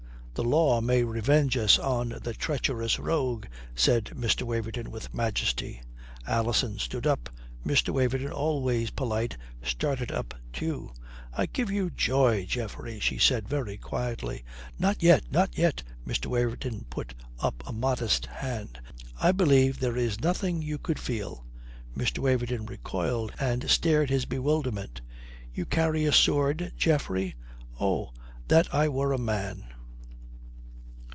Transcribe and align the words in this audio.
"The 0.33 0.47
law 0.47 0.81
may 0.81 1.03
revenge 1.03 1.55
us 1.55 1.77
on 1.77 2.17
the 2.23 2.33
treacherous 2.33 2.97
rogue," 2.97 3.45
said 3.75 4.05
Mr. 4.05 4.41
Waverton 4.41 4.89
with 4.89 5.13
majesty. 5.13 5.81
Alison 6.25 6.79
stood 6.79 7.05
up. 7.05 7.29
Mr. 7.63 7.89
Waverton, 7.89 8.31
always 8.31 8.89
polite, 8.89 9.37
started 9.61 10.11
up 10.11 10.33
too. 10.51 10.93
"I 11.33 11.45
give 11.45 11.69
you 11.69 11.91
joy, 11.91 12.45
Geoffrey," 12.45 12.99
she 12.99 13.19
said 13.19 13.47
very 13.47 13.77
quietly. 13.77 14.43
"Not 14.79 15.03
yet! 15.03 15.29
Not 15.31 15.59
yet!" 15.59 15.83
Mr. 16.07 16.25
Waverton 16.25 16.85
put 16.89 17.13
up 17.39 17.61
a 17.67 17.73
modest 17.73 18.25
hand. 18.25 18.79
"I 19.19 19.31
believe 19.33 19.79
there 19.79 19.97
is 19.97 20.21
nothing 20.21 20.61
you 20.63 20.79
could 20.79 20.97
feel." 20.97 21.45
Mr. 21.95 22.17
Waverton 22.19 22.65
recoiled 22.65 23.31
and 23.39 23.69
stared 23.69 24.09
his 24.09 24.25
bewilderment. 24.25 25.01
"You 25.53 25.65
carry 25.67 26.05
a 26.05 26.13
sword, 26.13 26.71
Geoffrey. 26.77 27.35
Oh, 27.79 28.11
that 28.47 28.73
I 28.73 28.87
were 28.89 29.11
a 29.13 29.19
man!" 29.19 29.65